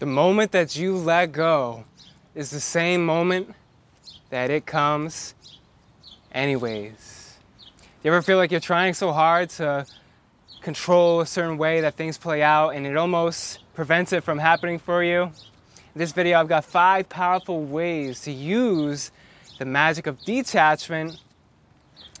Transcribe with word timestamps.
The 0.00 0.06
moment 0.06 0.52
that 0.52 0.76
you 0.76 0.96
let 0.96 1.30
go 1.32 1.84
is 2.34 2.48
the 2.48 2.58
same 2.58 3.04
moment 3.04 3.54
that 4.30 4.50
it 4.50 4.64
comes 4.64 5.34
anyways. 6.32 7.36
You 8.02 8.10
ever 8.10 8.22
feel 8.22 8.38
like 8.38 8.50
you're 8.50 8.60
trying 8.60 8.94
so 8.94 9.12
hard 9.12 9.50
to 9.50 9.84
control 10.62 11.20
a 11.20 11.26
certain 11.26 11.58
way 11.58 11.82
that 11.82 11.96
things 11.96 12.16
play 12.16 12.42
out 12.42 12.70
and 12.70 12.86
it 12.86 12.96
almost 12.96 13.58
prevents 13.74 14.14
it 14.14 14.24
from 14.24 14.38
happening 14.38 14.78
for 14.78 15.04
you? 15.04 15.24
In 15.24 15.98
this 15.98 16.12
video, 16.12 16.40
I've 16.40 16.48
got 16.48 16.64
five 16.64 17.06
powerful 17.06 17.62
ways 17.62 18.22
to 18.22 18.30
use 18.30 19.10
the 19.58 19.66
magic 19.66 20.06
of 20.06 20.18
detachment 20.24 21.20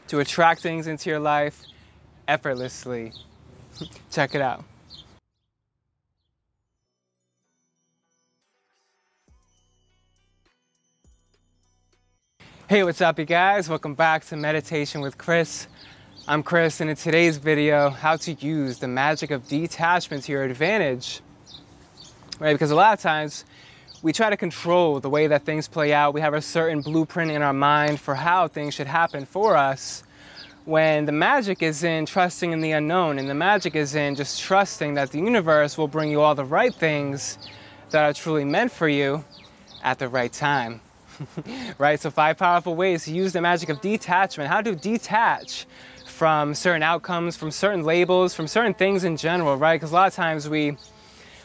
to 0.08 0.18
attract 0.20 0.60
things 0.60 0.86
into 0.86 1.08
your 1.08 1.20
life 1.20 1.62
effortlessly. 2.28 3.14
Check 4.10 4.34
it 4.34 4.42
out. 4.42 4.64
Hey, 12.70 12.84
what's 12.84 13.00
up, 13.00 13.18
you 13.18 13.24
guys? 13.24 13.68
Welcome 13.68 13.94
back 13.94 14.24
to 14.26 14.36
Meditation 14.36 15.00
with 15.00 15.18
Chris. 15.18 15.66
I'm 16.28 16.44
Chris, 16.44 16.80
and 16.80 16.88
in 16.88 16.94
today's 16.94 17.36
video, 17.36 17.90
how 17.90 18.14
to 18.18 18.32
use 18.34 18.78
the 18.78 18.86
magic 18.86 19.32
of 19.32 19.48
detachment 19.48 20.22
to 20.22 20.30
your 20.30 20.44
advantage. 20.44 21.20
Right? 22.38 22.52
Because 22.52 22.70
a 22.70 22.76
lot 22.76 22.92
of 22.92 23.00
times 23.00 23.44
we 24.02 24.12
try 24.12 24.30
to 24.30 24.36
control 24.36 25.00
the 25.00 25.10
way 25.10 25.26
that 25.26 25.44
things 25.44 25.66
play 25.66 25.92
out. 25.92 26.14
We 26.14 26.20
have 26.20 26.32
a 26.32 26.40
certain 26.40 26.80
blueprint 26.80 27.32
in 27.32 27.42
our 27.42 27.52
mind 27.52 27.98
for 27.98 28.14
how 28.14 28.46
things 28.46 28.74
should 28.74 28.86
happen 28.86 29.26
for 29.26 29.56
us. 29.56 30.04
When 30.64 31.06
the 31.06 31.12
magic 31.12 31.64
is 31.64 31.82
in 31.82 32.06
trusting 32.06 32.52
in 32.52 32.60
the 32.60 32.70
unknown, 32.70 33.18
and 33.18 33.28
the 33.28 33.34
magic 33.34 33.74
is 33.74 33.96
in 33.96 34.14
just 34.14 34.40
trusting 34.40 34.94
that 34.94 35.10
the 35.10 35.18
universe 35.18 35.76
will 35.76 35.88
bring 35.88 36.08
you 36.08 36.20
all 36.20 36.36
the 36.36 36.44
right 36.44 36.72
things 36.72 37.36
that 37.90 38.04
are 38.04 38.12
truly 38.12 38.44
meant 38.44 38.70
for 38.70 38.88
you 38.88 39.24
at 39.82 39.98
the 39.98 40.06
right 40.06 40.32
time. 40.32 40.80
right? 41.78 42.00
So 42.00 42.10
five 42.10 42.38
powerful 42.38 42.74
ways 42.74 43.04
to 43.04 43.12
use 43.12 43.32
the 43.32 43.40
magic 43.40 43.68
of 43.68 43.80
detachment. 43.80 44.50
How 44.50 44.60
to 44.60 44.74
detach 44.74 45.66
from 46.04 46.54
certain 46.54 46.82
outcomes, 46.82 47.36
from 47.36 47.50
certain 47.50 47.84
labels, 47.84 48.34
from 48.34 48.46
certain 48.46 48.74
things 48.74 49.04
in 49.04 49.16
general, 49.16 49.56
right? 49.56 49.76
Because 49.76 49.90
a 49.92 49.94
lot 49.94 50.08
of 50.08 50.14
times 50.14 50.48
we 50.48 50.76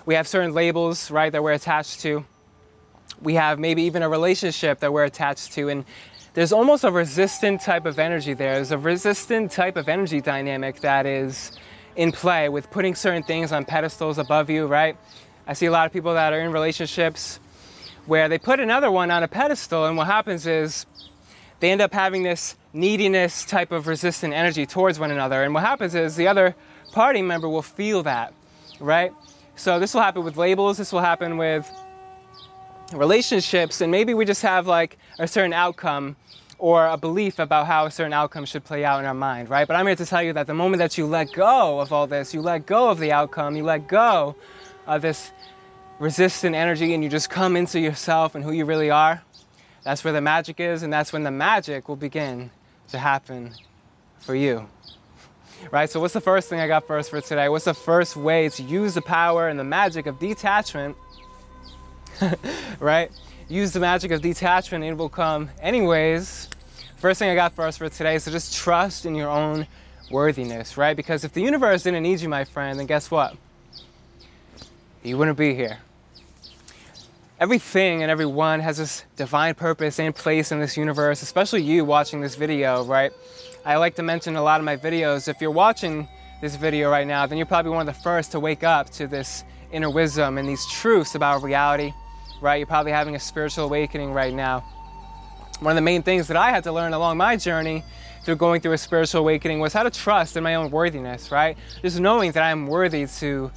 we 0.05 0.15
have 0.15 0.27
certain 0.27 0.53
labels, 0.53 1.09
right, 1.09 1.31
that 1.31 1.41
we're 1.41 1.53
attached 1.53 2.01
to. 2.01 2.25
We 3.21 3.35
have 3.35 3.57
maybe 3.57 3.83
even 3.83 4.03
a 4.03 4.09
relationship 4.09 4.81
that 4.81 4.93
we're 4.93 5.05
attached 5.05 5.53
to, 5.53 5.69
and 5.69 5.85
there's 6.33 6.51
almost 6.51 6.83
a 6.83 6.91
resistant 6.91 7.61
type 7.61 7.85
of 7.85 7.97
energy 7.97 8.33
there. 8.33 8.55
There's 8.55 8.71
a 8.71 8.77
resistant 8.77 9.51
type 9.51 9.77
of 9.77 9.89
energy 9.89 10.21
dynamic 10.21 10.81
that 10.81 11.05
is 11.05 11.51
in 11.95 12.11
play 12.11 12.49
with 12.49 12.69
putting 12.69 12.93
certain 12.93 13.23
things 13.23 13.51
on 13.51 13.65
pedestals 13.65 14.17
above 14.17 14.49
you, 14.49 14.67
right? 14.67 14.97
I 15.47 15.53
see 15.53 15.65
a 15.65 15.71
lot 15.71 15.85
of 15.85 15.93
people 15.93 16.13
that 16.13 16.33
are 16.33 16.39
in 16.41 16.51
relationships 16.51 17.39
where 18.05 18.29
they 18.29 18.37
put 18.37 18.59
another 18.59 18.91
one 18.91 19.11
on 19.11 19.23
a 19.23 19.27
pedestal, 19.27 19.85
and 19.85 19.97
what 19.97 20.07
happens 20.07 20.45
is 20.45 20.85
they 21.59 21.71
end 21.71 21.81
up 21.81 21.93
having 21.93 22.23
this 22.23 22.55
neediness 22.73 23.45
type 23.45 23.71
of 23.71 23.87
resistant 23.87 24.33
energy 24.33 24.65
towards 24.65 24.99
one 24.99 25.11
another. 25.11 25.43
And 25.43 25.53
what 25.53 25.63
happens 25.63 25.95
is 25.95 26.15
the 26.15 26.27
other 26.27 26.55
party 26.91 27.21
member 27.21 27.49
will 27.49 27.61
feel 27.61 28.03
that, 28.03 28.33
right? 28.79 29.11
So 29.55 29.79
this 29.79 29.93
will 29.93 30.01
happen 30.01 30.23
with 30.23 30.37
labels, 30.37 30.77
this 30.77 30.91
will 30.91 31.01
happen 31.01 31.37
with 31.37 31.69
relationships, 32.93 33.81
and 33.81 33.91
maybe 33.91 34.13
we 34.13 34.25
just 34.25 34.41
have 34.41 34.67
like 34.67 34.97
a 35.17 35.27
certain 35.27 35.53
outcome 35.53 36.15
or 36.57 36.87
a 36.87 36.97
belief 36.97 37.39
about 37.39 37.67
how 37.67 37.85
a 37.85 37.91
certain 37.91 38.13
outcome 38.13 38.45
should 38.45 38.63
play 38.63 38.85
out 38.85 38.99
in 38.99 39.05
our 39.05 39.13
mind, 39.13 39.49
right? 39.49 39.67
But 39.67 39.75
I'm 39.75 39.87
here 39.87 39.95
to 39.95 40.05
tell 40.05 40.21
you 40.21 40.33
that 40.33 40.47
the 40.47 40.53
moment 40.53 40.79
that 40.79 40.97
you 40.97 41.05
let 41.05 41.31
go 41.33 41.79
of 41.79 41.91
all 41.91 42.07
this, 42.07 42.33
you 42.33 42.41
let 42.41 42.65
go 42.65 42.89
of 42.89 42.99
the 42.99 43.11
outcome, 43.11 43.55
you 43.55 43.63
let 43.63 43.87
go 43.87 44.35
of 44.87 45.01
this 45.01 45.31
resistant 45.99 46.55
energy 46.55 46.93
and 46.93 47.03
you 47.03 47.09
just 47.09 47.29
come 47.29 47.55
into 47.55 47.79
yourself 47.79 48.35
and 48.35 48.43
who 48.43 48.51
you 48.51 48.65
really 48.65 48.89
are, 48.89 49.21
that's 49.83 50.03
where 50.03 50.13
the 50.13 50.21
magic 50.21 50.59
is, 50.59 50.83
and 50.83 50.91
that's 50.91 51.13
when 51.13 51.23
the 51.23 51.31
magic 51.31 51.87
will 51.87 51.95
begin 51.95 52.49
to 52.89 52.97
happen 52.97 53.53
for 54.19 54.35
you. 54.35 54.67
Right? 55.71 55.89
So, 55.89 55.99
what's 55.99 56.13
the 56.13 56.21
first 56.21 56.49
thing 56.49 56.59
I 56.59 56.67
got 56.67 56.87
first 56.87 57.09
for 57.09 57.21
today? 57.21 57.49
What's 57.49 57.65
the 57.65 57.73
first 57.73 58.15
way 58.15 58.49
to 58.49 58.63
use 58.63 58.93
the 58.93 59.01
power 59.01 59.47
and 59.47 59.59
the 59.59 59.63
magic 59.63 60.05
of 60.05 60.19
detachment? 60.19 60.97
right? 62.79 63.11
Use 63.47 63.73
the 63.73 63.79
magic 63.79 64.11
of 64.11 64.21
detachment, 64.21 64.83
and 64.83 64.93
it 64.93 64.97
will 64.97 65.09
come 65.09 65.49
anyways. 65.61 66.49
First 66.97 67.19
thing 67.19 67.29
I 67.29 67.35
got 67.35 67.57
us 67.59 67.77
for 67.77 67.89
today 67.89 68.15
is 68.15 68.23
to 68.25 68.31
just 68.31 68.55
trust 68.55 69.05
in 69.05 69.15
your 69.15 69.29
own 69.29 69.67
worthiness, 70.09 70.77
right? 70.77 70.95
Because 70.95 71.23
if 71.23 71.33
the 71.33 71.41
universe 71.41 71.83
didn't 71.83 72.03
need 72.03 72.21
you, 72.21 72.29
my 72.29 72.45
friend, 72.45 72.79
then 72.79 72.87
guess 72.87 73.11
what? 73.11 73.35
You 75.05 75.17
wouldn't 75.17 75.37
be 75.37 75.53
here 75.53 75.77
everything 77.39 78.01
and 78.01 78.09
everyone 78.09 78.61
has 78.61 78.77
this 78.77 79.03
divine 79.17 79.53
purpose 79.53 79.99
and 79.99 80.15
place 80.15 80.51
in 80.51 80.59
this 80.59 80.77
universe, 80.77 81.21
especially 81.21 81.61
you 81.61 81.83
watching 81.83 82.21
this 82.21 82.35
video, 82.35 82.83
right? 82.85 83.11
I 83.65 83.75
like 83.75 83.95
to 83.95 84.03
mention 84.03 84.35
a 84.35 84.41
lot 84.41 84.61
of 84.61 84.65
my 84.65 84.77
videos, 84.77 85.27
if 85.27 85.41
you're 85.41 85.51
watching 85.51 86.07
this 86.41 86.55
video 86.55 86.89
right 86.89 87.05
now, 87.05 87.25
then 87.25 87.37
you're 87.37 87.45
probably 87.45 87.71
one 87.71 87.87
of 87.87 87.93
the 87.93 88.01
first 88.01 88.31
to 88.31 88.39
wake 88.39 88.63
up 88.63 88.89
to 88.91 89.07
this 89.07 89.43
inner 89.71 89.89
wisdom 89.89 90.37
and 90.37 90.47
these 90.47 90.65
truths 90.65 91.15
about 91.15 91.43
reality, 91.43 91.91
right? 92.41 92.55
You're 92.55 92.67
probably 92.67 92.93
having 92.93 93.15
a 93.15 93.19
spiritual 93.19 93.65
awakening 93.65 94.13
right 94.13 94.33
now. 94.33 94.63
One 95.59 95.71
of 95.71 95.75
the 95.75 95.81
main 95.81 96.03
things 96.03 96.27
that 96.29 96.37
I 96.37 96.51
had 96.51 96.63
to 96.65 96.71
learn 96.71 96.93
along 96.93 97.17
my 97.17 97.35
journey 97.35 97.83
through 98.23 98.37
going 98.37 98.61
through 98.61 98.73
a 98.73 98.77
spiritual 98.77 99.21
awakening 99.21 99.59
was 99.59 99.73
how 99.73 99.83
to 99.83 99.91
trust 99.91 100.37
in 100.37 100.43
my 100.43 100.55
own 100.55 100.71
worthiness, 100.71 101.31
right? 101.31 101.57
Just 101.81 101.99
knowing 101.99 102.31
that 102.31 102.43
I 102.43 102.51
am 102.51 102.67
worthy 102.67 103.07
to 103.07 103.51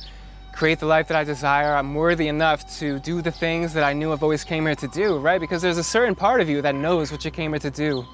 create 0.59 0.81
the 0.81 0.87
life 0.87 1.07
that 1.07 1.17
I 1.17 1.23
desire. 1.23 1.73
I'm 1.77 1.95
worthy 1.95 2.27
enough 2.27 2.79
to 2.81 2.99
do 2.99 3.23
the 3.23 3.31
things 3.31 3.75
that 3.75 3.85
I 3.85 3.93
knew 3.93 4.13
I've 4.13 4.25
always 4.25 4.43
came 4.43 4.67
here 4.67 4.75
to 4.75 4.89
do, 4.89 5.17
right? 5.19 5.41
Because 5.41 5.63
there's 5.63 5.79
a 5.79 5.85
certain 5.85 6.17
part 6.17 6.41
of 6.41 6.49
you 6.49 6.63
that 6.63 6.75
knows 6.75 7.13
what 7.13 7.25
you 7.25 7.31
came 7.31 7.53
here 7.53 7.61
to 7.61 7.71
do, 7.71 8.05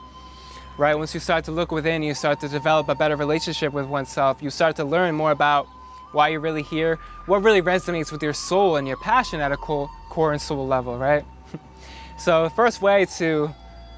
right? 0.77 0.95
Once 0.95 1.15
you 1.15 1.21
start 1.21 1.47
to 1.47 1.53
look 1.53 1.73
within, 1.73 2.03
you 2.03 2.13
start 2.13 2.41
to 2.41 2.49
develop 2.49 2.91
a 2.91 2.95
better 2.95 3.17
relationship 3.17 3.73
with 3.73 3.87
oneself. 3.87 4.43
You 4.43 4.51
start 4.51 4.77
to 4.77 4.85
learn 4.85 5.15
more 5.15 5.31
about 5.31 5.67
why 6.13 6.29
you're 6.29 6.41
really 6.41 6.63
here, 6.63 6.99
what 7.25 7.43
really 7.43 7.63
resonates 7.63 8.13
with 8.13 8.23
your 8.23 8.35
soul 8.35 8.77
and 8.77 8.87
your 8.87 8.99
passion 8.99 9.41
at 9.41 9.51
a 9.51 9.57
core, 9.57 9.89
core 10.11 10.33
and 10.33 10.41
soul 10.41 10.67
level, 10.67 10.99
right? 10.99 11.25
so 12.19 12.45
the 12.45 12.51
first 12.51 12.83
way 12.83 13.07
to 13.17 13.55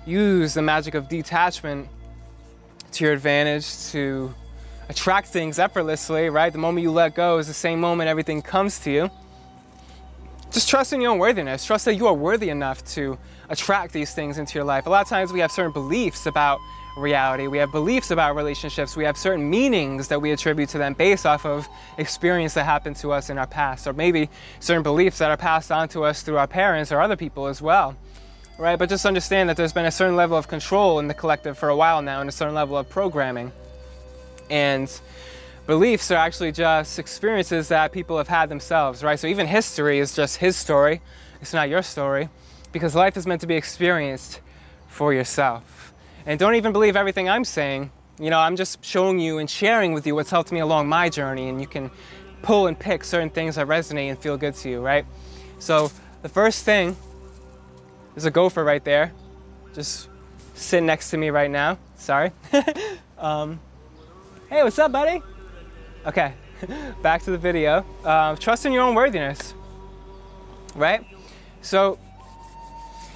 use 0.07 0.55
the 0.55 0.63
magic 0.63 0.95
of 0.95 1.09
detachment 1.09 1.89
to 2.93 3.05
your 3.07 3.13
advantage 3.13 3.89
to 3.89 4.33
attract 4.89 5.29
things 5.29 5.59
effortlessly, 5.59 6.29
right? 6.31 6.53
The 6.53 6.59
moment 6.59 6.83
you 6.83 6.93
let 6.93 7.15
go 7.15 7.39
is 7.39 7.47
the 7.47 7.55
same 7.55 7.81
moment 7.81 8.09
everything 8.09 8.43
comes 8.43 8.81
to 8.81 8.91
you. 8.91 9.11
Just 10.53 10.69
trust 10.69 10.93
in 10.93 11.01
your 11.01 11.11
own 11.11 11.19
worthiness. 11.19 11.65
Trust 11.65 11.85
that 11.87 11.95
you 11.95 12.07
are 12.07 12.15
worthy 12.15 12.51
enough 12.51 12.85
to 12.95 13.19
attract 13.49 13.93
these 13.93 14.15
things 14.15 14.39
into 14.39 14.55
your 14.55 14.65
life. 14.65 14.87
A 14.87 14.91
lot 14.91 15.03
of 15.03 15.09
times 15.09 15.33
we 15.33 15.41
have 15.41 15.51
certain 15.51 15.73
beliefs 15.73 16.27
about 16.27 16.61
reality. 16.97 17.47
We 17.47 17.59
have 17.59 17.73
beliefs 17.73 18.11
about 18.11 18.37
relationships. 18.37 18.97
We 18.97 19.05
have 19.05 19.17
certain 19.17 19.51
meanings 19.51 20.09
that 20.09 20.23
we 20.23 20.33
attribute 20.33 20.71
to 20.71 20.79
them 20.79 20.95
based 20.95 21.27
off 21.27 21.45
of 21.45 21.69
experience 21.99 22.55
that 22.55 22.65
happened 22.65 22.97
to 22.97 23.13
us 23.13 23.29
in 23.29 23.39
our 23.39 23.47
past, 23.47 23.87
or 23.87 23.93
maybe 23.93 24.31
certain 24.61 24.83
beliefs 24.83 25.19
that 25.19 25.31
are 25.31 25.37
passed 25.37 25.71
on 25.71 25.89
to 25.91 26.05
us 26.05 26.23
through 26.23 26.39
our 26.39 26.47
parents 26.47 26.93
or 26.93 27.01
other 27.01 27.17
people 27.17 27.49
as 27.49 27.61
well. 27.61 27.97
Right? 28.59 28.79
But 28.79 28.89
just 28.89 29.05
understand 29.05 29.51
that 29.51 29.59
there's 29.59 29.75
been 29.75 29.85
a 29.85 29.91
certain 29.91 30.17
level 30.17 30.39
of 30.39 30.49
control 30.49 30.99
in 30.99 31.09
the 31.09 31.15
collective 31.15 31.59
for 31.59 31.69
a 31.69 31.77
while 31.77 32.01
now 32.01 32.21
and 32.21 32.29
a 32.29 32.33
certain 32.33 32.55
level 32.55 32.79
of 32.79 32.89
programming. 32.89 33.53
And 34.51 34.91
beliefs 35.67 36.11
are 36.11 36.17
actually 36.17 36.53
just 36.53 36.99
experiences 36.99 37.69
that 37.69 37.93
people 37.93 38.19
have 38.19 38.29
had 38.29 38.49
themselves, 38.49 39.03
right? 39.03 39.19
So 39.19 39.27
even 39.27 39.47
history 39.47 39.99
is 39.99 40.15
just 40.15 40.37
his 40.37 40.57
story, 40.57 41.01
it's 41.41 41.53
not 41.53 41.69
your 41.69 41.83
story, 41.83 42.29
because 42.73 42.95
life 42.95 43.17
is 43.17 43.27
meant 43.27 43.41
to 43.41 43.47
be 43.47 43.57
experienced 43.57 44.41
for 44.89 45.13
yourself. 45.13 45.93
And 46.25 46.39
don't 46.39 46.55
even 46.55 46.73
believe 46.73 46.97
everything 46.97 47.29
I'm 47.29 47.45
saying. 47.45 47.91
You 48.19 48.31
know, 48.31 48.39
I'm 48.39 48.57
just 48.57 48.85
showing 48.85 49.19
you 49.19 49.39
and 49.39 49.49
sharing 49.49 49.93
with 49.93 50.07
you 50.07 50.15
what's 50.15 50.31
helped 50.31 50.51
me 50.51 50.61
along 50.61 50.89
my 50.89 51.09
journey, 51.09 51.49
and 51.49 51.61
you 51.61 51.67
can 51.67 51.91
pull 52.43 52.67
and 52.67 52.79
pick 52.79 53.05
certain 53.05 53.31
things 53.31 53.57
that 53.57 53.67
resonate 53.67 54.09
and 54.09 54.19
feel 54.19 54.37
good 54.37 54.55
to 54.55 54.71
you, 54.71 54.81
right? 54.81 55.05
So 55.59 55.91
the 56.23 56.29
first 56.29 56.65
thing 56.65 56.97
is 58.15 58.25
a 58.25 58.31
gopher 58.31 58.65
right 58.65 58.83
there, 58.85 59.13
just 59.75 60.09
sitting 60.55 60.87
next 60.87 61.11
to 61.11 61.17
me 61.17 61.31
right 61.31 61.51
now. 61.51 61.79
Sorry. 61.97 62.33
um, 63.19 63.61
Hey, 64.49 64.63
what's 64.63 64.79
up, 64.79 64.93
buddy? 64.93 65.25
Okay, 66.07 66.33
back 67.03 67.21
to 67.23 67.33
the 67.33 67.39
video. 67.39 67.85
Uh, 68.05 68.37
trust 68.37 68.65
in 68.65 68.73
your 68.73 68.83
own 68.83 68.95
worthiness, 68.95 69.55
right? 70.77 71.05
So, 71.63 71.99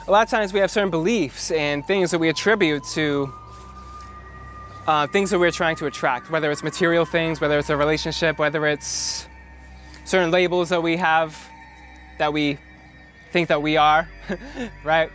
a 0.08 0.10
lot 0.10 0.24
of 0.24 0.28
times 0.28 0.52
we 0.52 0.58
have 0.58 0.72
certain 0.72 0.90
beliefs 0.90 1.52
and 1.52 1.86
things 1.86 2.10
that 2.10 2.18
we 2.18 2.28
attribute 2.30 2.82
to 2.94 3.32
uh, 4.88 5.06
things 5.06 5.30
that 5.30 5.38
we're 5.38 5.52
trying 5.52 5.76
to 5.76 5.86
attract, 5.86 6.30
whether 6.30 6.50
it's 6.50 6.64
material 6.64 7.04
things, 7.04 7.40
whether 7.40 7.60
it's 7.60 7.70
a 7.70 7.76
relationship, 7.76 8.40
whether 8.40 8.66
it's 8.66 9.28
certain 10.02 10.32
labels 10.32 10.70
that 10.70 10.82
we 10.82 10.96
have 10.96 11.52
that 12.18 12.32
we 12.32 12.58
think 13.30 13.50
that 13.50 13.62
we 13.62 13.76
are, 13.76 14.10
right? 14.82 15.12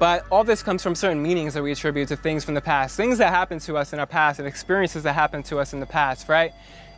But 0.00 0.24
all 0.30 0.44
this 0.44 0.62
comes 0.62 0.82
from 0.82 0.94
certain 0.94 1.22
meanings 1.22 1.52
that 1.52 1.62
we 1.62 1.72
attribute 1.72 2.08
to 2.08 2.16
things 2.16 2.42
from 2.42 2.54
the 2.54 2.62
past, 2.62 2.96
things 2.96 3.18
that 3.18 3.28
happened 3.28 3.60
to 3.62 3.76
us 3.76 3.92
in 3.92 3.98
our 3.98 4.06
past, 4.06 4.38
and 4.38 4.48
experiences 4.48 5.02
that 5.02 5.12
happened 5.12 5.44
to 5.44 5.58
us 5.58 5.74
in 5.74 5.80
the 5.80 5.84
past, 5.84 6.26
right? 6.26 6.52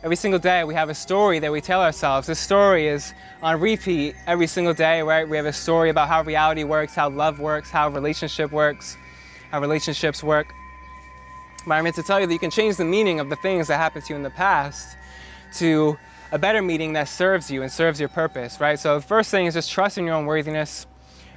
Every 0.05 0.15
single 0.15 0.39
day 0.39 0.63
we 0.63 0.73
have 0.75 0.87
a 0.87 0.95
story 0.95 1.39
that 1.39 1.51
we 1.51 1.59
tell 1.59 1.81
ourselves. 1.81 2.27
This 2.27 2.39
story 2.39 2.87
is 2.87 3.13
on 3.41 3.59
repeat 3.59 4.15
every 4.25 4.47
single 4.47 4.73
day, 4.73 5.01
right? 5.01 5.27
We 5.27 5.35
have 5.35 5.45
a 5.45 5.51
story 5.51 5.89
about 5.89 6.07
how 6.07 6.21
reality 6.21 6.63
works, 6.63 6.95
how 6.95 7.09
love 7.09 7.41
works, 7.41 7.69
how 7.69 7.89
relationship 7.89 8.53
works, 8.53 8.95
how 9.51 9.59
relationships 9.59 10.23
work. 10.23 10.47
But 11.67 11.73
I'm 11.73 11.83
here 11.83 11.91
to 11.91 12.03
tell 12.03 12.21
you 12.21 12.27
that 12.27 12.33
you 12.33 12.39
can 12.39 12.51
change 12.51 12.77
the 12.77 12.85
meaning 12.85 13.19
of 13.19 13.29
the 13.29 13.35
things 13.35 13.67
that 13.67 13.75
happened 13.75 14.05
to 14.05 14.13
you 14.13 14.15
in 14.15 14.23
the 14.23 14.29
past 14.29 14.95
to 15.55 15.97
a 16.31 16.39
better 16.39 16.61
meaning 16.61 16.93
that 16.93 17.09
serves 17.09 17.51
you 17.51 17.63
and 17.63 17.71
serves 17.71 17.99
your 17.99 18.09
purpose, 18.09 18.61
right? 18.61 18.79
So 18.79 18.95
the 18.95 19.05
first 19.05 19.29
thing 19.29 19.45
is 19.45 19.55
just 19.55 19.69
trust 19.69 19.97
in 19.97 20.05
your 20.05 20.15
own 20.15 20.25
worthiness. 20.25 20.87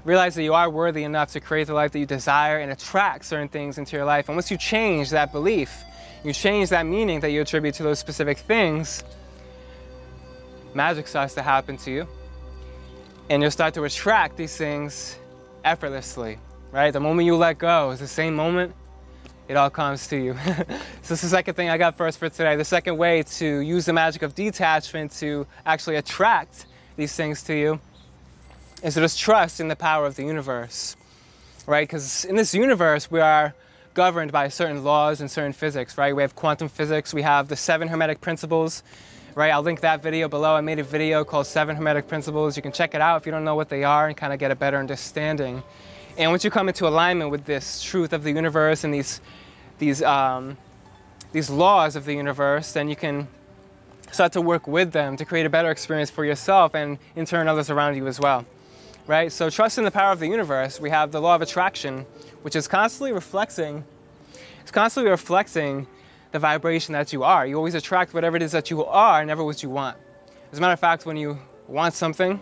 Realize 0.07 0.37
that 0.37 0.45
you 0.45 0.55
are 0.55 0.71
worthy 0.71 1.03
enough 1.03 1.33
to 1.33 1.41
create 1.41 1.67
the 1.67 1.75
life 1.75 1.91
that 1.91 1.99
you 1.99 2.07
desire 2.07 2.59
and 2.59 2.71
attract 2.71 3.25
certain 3.25 3.49
things 3.49 3.77
into 3.77 3.97
your 3.97 4.05
life. 4.05 4.29
And 4.29 4.37
once 4.37 4.53
you 4.53 4.57
change 4.57 5.11
that 5.11 5.33
belief, 5.33 5.83
you 6.23 6.33
change 6.33 6.69
that 6.69 6.87
meaning 6.87 7.19
that 7.21 7.31
you 7.31 7.41
attribute 7.41 7.75
to 7.75 7.83
those 7.83 7.99
specific 7.99 8.39
things, 8.39 9.03
magic 10.75 11.09
starts 11.09 11.35
to 11.35 11.43
happen 11.43 11.77
to 11.79 11.91
you. 11.91 12.07
And 13.29 13.43
you'll 13.43 13.51
start 13.51 13.75
to 13.75 13.83
attract 13.83 14.37
these 14.37 14.57
things 14.57 15.19
effortlessly, 15.65 16.39
right? 16.71 16.93
The 16.93 17.01
moment 17.01 17.27
you 17.27 17.35
let 17.35 17.59
go 17.59 17.91
is 17.91 17.99
the 17.99 18.07
same 18.07 18.37
moment 18.37 18.77
it 19.49 19.57
all 19.57 19.71
comes 19.71 20.07
to 20.09 20.17
you. 20.17 20.37
so 20.47 20.65
this 21.09 21.11
is 21.11 21.23
the 21.23 21.37
second 21.37 21.55
thing 21.55 21.69
I 21.69 21.79
got 21.79 21.97
first 21.97 22.21
for 22.21 22.29
today. 22.29 22.55
The 22.55 22.65
second 22.65 22.97
way 22.97 23.25
to 23.25 23.59
use 23.59 23.87
the 23.87 23.93
magic 23.93 24.23
of 24.23 24.37
detachment 24.37 25.11
to 25.19 25.49
actually 25.65 25.97
attract 25.97 26.65
these 26.95 27.13
things 27.13 27.43
to 27.45 27.57
you 27.57 27.81
is 28.87 28.95
to 28.95 29.01
just 29.01 29.19
trust 29.19 29.59
in 29.59 29.67
the 29.67 29.75
power 29.75 30.07
of 30.07 30.15
the 30.15 30.23
universe, 30.23 30.97
right? 31.67 31.83
Because 31.83 32.25
in 32.25 32.37
this 32.37 32.55
universe, 32.55 33.11
we 33.11 33.19
are 33.19 33.53
governed 33.95 34.31
by 34.31 34.47
certain 34.47 34.85
laws 34.85 35.21
and 35.21 35.29
certain 35.29 35.53
physics, 35.53 35.99
right? 35.99 36.15
We 36.15 36.23
have 36.23 36.37
quantum 36.37 36.69
physics, 36.69 37.13
we 37.13 37.23
have 37.23 37.49
the 37.49 37.57
seven 37.57 37.89
hermetic 37.89 38.21
principles, 38.21 38.85
right? 39.35 39.51
I'll 39.51 39.63
link 39.63 39.81
that 39.81 40.05
video 40.05 40.29
below. 40.29 40.55
I 40.55 40.61
made 40.61 40.79
a 40.79 40.85
video 40.85 41.25
called 41.25 41.47
Seven 41.47 41.75
Hermetic 41.75 42.07
Principles. 42.07 42.57
You 42.57 42.63
can 42.63 42.71
check 42.71 42.95
it 42.95 43.01
out 43.01 43.21
if 43.21 43.27
you 43.27 43.33
don't 43.33 43.45
know 43.45 43.57
what 43.57 43.69
they 43.69 43.83
are 43.83 44.07
and 44.07 44.17
kind 44.17 44.33
of 44.33 44.39
get 44.39 44.53
a 44.53 44.55
better 44.55 44.77
understanding. 44.77 45.65
And 46.17 46.31
once 46.31 46.45
you 46.45 46.51
come 46.51 46.69
into 46.69 46.87
alignment 46.87 47.33
with 47.33 47.45
this 47.45 47.83
truth 47.83 48.13
of 48.13 48.23
the 48.23 48.31
universe 48.31 48.85
and 48.85 48.95
these, 48.95 49.21
these, 49.79 50.01
um, 50.01 50.57
these 51.33 51.51
laws 51.51 51.97
of 51.97 52.05
the 52.05 52.15
universe, 52.15 52.73
then 52.73 52.89
you 52.89 52.97
can 52.97 53.27
start 54.13 54.33
to 54.35 54.41
work 54.41 54.69
with 54.69 54.93
them 54.93 55.17
to 55.17 55.25
create 55.25 55.45
a 55.45 55.51
better 55.51 55.73
experience 55.73 56.09
for 56.09 56.25
yourself 56.25 56.77
and 56.77 56.99
in 57.17 57.27
turn 57.27 57.49
others 57.49 57.69
around 57.69 57.97
you 57.97 58.07
as 58.07 58.21
well 58.21 58.47
right? 59.07 59.31
So 59.31 59.51
trust 59.51 59.79
in 59.79 59.85
the 59.85 59.91
power 59.91 60.13
of 60.13 60.19
the 60.19 60.27
universe. 60.27 60.81
We 60.81 60.91
have 60.91 61.13
the 61.13 61.21
law 61.21 61.35
of 61.35 61.43
attraction, 61.43 62.05
which 62.43 62.57
is 62.57 62.69
constantly 62.69 63.13
reflecting, 63.13 63.85
it's 64.61 64.71
constantly 64.71 65.11
reflecting 65.11 65.87
the 66.33 66.39
vibration 66.39 66.93
that 66.95 67.13
you 67.13 67.23
are. 67.23 67.47
You 67.47 67.57
always 67.57 67.75
attract 67.75 68.15
whatever 68.15 68.37
it 68.37 68.43
is 68.43 68.53
that 68.53 68.71
you 68.71 68.85
are, 68.85 69.25
never 69.25 69.45
what 69.45 69.63
you 69.63 69.71
want. 69.71 69.97
As 70.53 70.59
a 70.59 70.61
matter 70.61 70.73
of 70.73 70.81
fact, 70.81 71.07
when 71.07 71.17
you 71.17 71.39
want 71.69 71.95
something, 71.95 72.41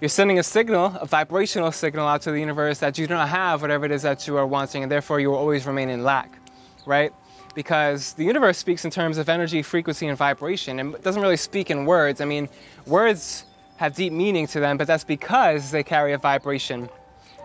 you're 0.00 0.08
sending 0.08 0.38
a 0.38 0.42
signal, 0.42 0.96
a 1.00 1.06
vibrational 1.06 1.70
signal 1.70 2.06
out 2.08 2.22
to 2.22 2.32
the 2.32 2.40
universe 2.40 2.78
that 2.80 2.98
you 2.98 3.06
don't 3.06 3.28
have 3.28 3.62
whatever 3.62 3.84
it 3.84 3.92
is 3.92 4.02
that 4.02 4.26
you 4.26 4.36
are 4.36 4.46
wanting, 4.46 4.82
and 4.82 4.90
therefore 4.90 5.20
you 5.20 5.30
will 5.30 5.38
always 5.38 5.66
remain 5.66 5.88
in 5.88 6.02
lack, 6.02 6.38
right? 6.86 7.12
Because 7.54 8.14
the 8.14 8.24
universe 8.24 8.58
speaks 8.58 8.84
in 8.84 8.90
terms 8.90 9.18
of 9.18 9.28
energy, 9.28 9.62
frequency, 9.62 10.08
and 10.08 10.18
vibration, 10.18 10.80
and 10.80 10.94
it 10.94 11.02
doesn't 11.02 11.22
really 11.22 11.36
speak 11.36 11.70
in 11.70 11.84
words. 11.84 12.20
I 12.20 12.24
mean, 12.24 12.48
words 12.86 13.44
have 13.76 13.94
deep 13.94 14.12
meaning 14.12 14.46
to 14.48 14.60
them, 14.60 14.76
but 14.76 14.86
that's 14.86 15.04
because 15.04 15.70
they 15.70 15.82
carry 15.82 16.12
a 16.12 16.18
vibration 16.18 16.88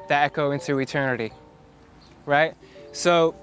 that 0.07 0.23
echo 0.23 0.51
into 0.51 0.77
eternity, 0.79 1.31
right? 2.25 2.53
So, 2.91 3.35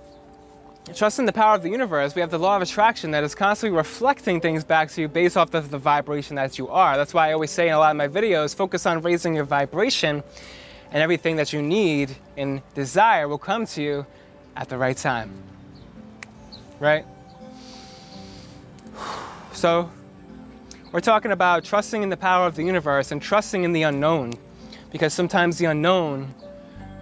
trusting 0.93 1.25
the 1.25 1.33
power 1.33 1.55
of 1.55 1.63
the 1.63 1.71
universe. 1.71 2.15
We 2.15 2.21
have 2.21 2.31
the 2.31 2.39
law 2.39 2.57
of 2.57 2.63
attraction 2.63 3.13
that 3.13 3.25
is 3.25 3.35
constantly 3.35 3.77
reflecting 3.77 4.41
things 4.41 4.65
back 4.65 4.91
to 4.91 5.01
you 5.01 5.09
based 5.09 5.37
off 5.37 5.55
of 5.55 5.71
the 5.71 5.79
vibration 5.79 6.37
that 6.37 6.59
you 6.59 6.69
are. 6.69 6.97
That's 6.97 7.15
why 7.15 7.31
I 7.31 7.33
always 7.33 7.51
say 7.51 7.69
in 7.69 7.75
a 7.75 7.79
lot 7.79 7.91
of 7.91 7.97
my 7.97 8.09
videos, 8.09 8.55
focus 8.55 8.85
on 8.85 9.01
raising 9.01 9.35
your 9.35 9.45
vibration, 9.45 10.23
and 10.91 11.03
everything 11.03 11.37
that 11.37 11.53
you 11.53 11.63
need 11.63 12.15
and 12.37 12.63
desire 12.75 13.29
will 13.29 13.39
come 13.39 13.67
to 13.67 13.83
you 13.83 14.07
at 14.57 14.69
the 14.69 14.79
right 14.79 14.97
time, 14.97 15.33
right? 16.81 17.05
So, 19.53 19.89
we're 20.95 21.01
talking 21.01 21.33
about 21.33 21.65
trusting 21.65 22.05
in 22.05 22.09
the 22.09 22.17
power 22.17 22.47
of 22.47 22.55
the 22.55 22.63
universe 22.63 23.11
and 23.11 23.21
trusting 23.21 23.65
in 23.65 23.73
the 23.73 23.83
unknown, 23.83 24.33
because 24.93 25.13
sometimes 25.13 25.59
the 25.59 25.65
unknown 25.65 26.33